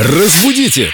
[0.00, 0.92] Разбудите!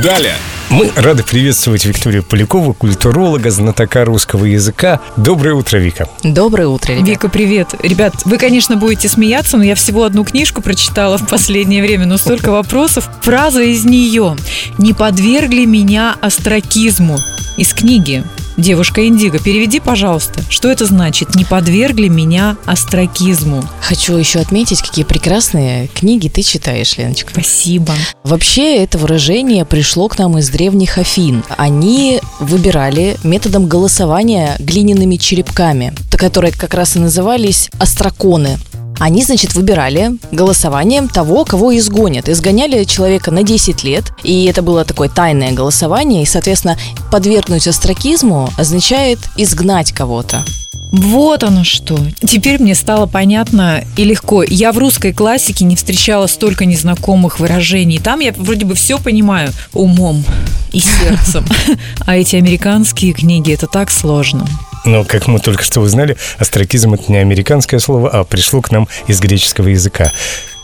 [0.00, 0.36] Далее!
[0.70, 5.00] Мы рады приветствовать Викторию Полякову, культуролога, знатока русского языка.
[5.16, 6.08] Доброе утро, Вика.
[6.22, 7.08] Доброе утро, ребят.
[7.08, 7.74] Вика, привет.
[7.82, 12.16] Ребят, вы, конечно, будете смеяться, но я всего одну книжку прочитала в последнее время, но
[12.16, 13.10] столько вопросов.
[13.22, 14.36] Фраза из нее
[14.78, 17.18] «Не подвергли меня остракизму»
[17.56, 18.22] из книги
[18.58, 21.36] Девушка Индиго, переведи, пожалуйста, что это значит?
[21.36, 23.62] Не подвергли меня остракизму.
[23.80, 27.30] Хочу еще отметить, какие прекрасные книги ты читаешь, Леночка.
[27.30, 27.94] Спасибо.
[28.24, 31.44] Вообще, это выражение пришло к нам из древних Афин.
[31.56, 38.58] Они выбирали методом голосования глиняными черепками, которые как раз и назывались остраконы.
[38.98, 42.28] Они, значит, выбирали голосованием того, кого изгонят.
[42.28, 46.76] Изгоняли человека на 10 лет, и это было такое тайное голосование, и, соответственно,
[47.10, 50.44] подвергнуть остракизму означает изгнать кого-то.
[50.90, 51.98] Вот оно что.
[52.20, 54.42] Теперь мне стало понятно и легко.
[54.42, 57.98] Я в русской классике не встречала столько незнакомых выражений.
[57.98, 60.24] Там я вроде бы все понимаю умом
[60.72, 61.44] и сердцем.
[62.06, 64.46] А эти американские книги, это так сложно.
[64.88, 68.88] Но, как мы только что узнали, астракизм– это не американское слово, а пришло к нам
[69.06, 70.12] из греческого языка.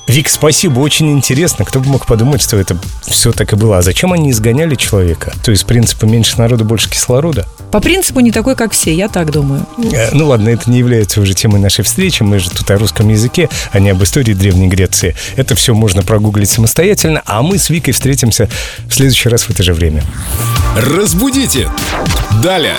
[0.06, 1.66] Вик, спасибо, очень интересно.
[1.66, 3.78] Кто бы мог подумать, что это все так и было.
[3.78, 5.34] А зачем они изгоняли человека?
[5.44, 7.46] То есть, принципа меньше народу, больше кислорода?
[7.70, 9.66] По принципу не такой, как все, я так думаю.
[9.92, 12.22] Э, ну ладно, это не является уже темой нашей встречи.
[12.22, 15.14] Мы же тут о русском языке, а не об истории Древней Греции.
[15.36, 18.48] Это все можно прогуглить самостоятельно, а мы с Викой встретимся
[18.88, 20.02] в следующий раз в это же время.
[20.76, 21.68] Разбудите!
[22.42, 22.76] Далее!